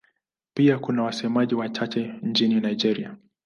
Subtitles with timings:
[0.53, 3.17] Pia kuna wasemaji wachache nchini Nigeria.